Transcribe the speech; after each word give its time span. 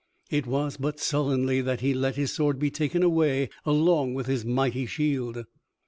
It 0.31 0.47
was 0.47 0.77
but 0.77 0.99
sullenly 0.99 1.61
that 1.61 1.81
he 1.81 1.93
let 1.93 2.15
his 2.15 2.33
sword 2.33 2.57
be 2.57 2.71
taken 2.71 3.03
away 3.03 3.49
along 3.67 4.15
with 4.15 4.25
his 4.25 4.43
mighty 4.43 4.87
shield. 4.87 5.45